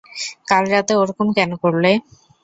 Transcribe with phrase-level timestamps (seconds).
[0.49, 1.91] কাল রাতে ওরকম কেন করলে?